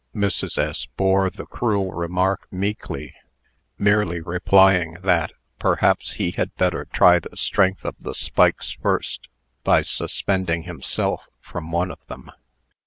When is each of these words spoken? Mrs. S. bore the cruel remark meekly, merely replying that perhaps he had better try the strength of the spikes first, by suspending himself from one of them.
Mrs. 0.15 0.57
S. 0.57 0.87
bore 0.87 1.29
the 1.29 1.45
cruel 1.45 1.91
remark 1.91 2.47
meekly, 2.49 3.13
merely 3.77 4.19
replying 4.19 4.93
that 5.03 5.31
perhaps 5.59 6.13
he 6.13 6.31
had 6.31 6.55
better 6.55 6.85
try 6.85 7.19
the 7.19 7.37
strength 7.37 7.85
of 7.85 7.95
the 7.99 8.15
spikes 8.15 8.71
first, 8.71 9.27
by 9.63 9.83
suspending 9.83 10.63
himself 10.63 11.27
from 11.39 11.69
one 11.71 11.91
of 11.91 12.03
them. 12.07 12.31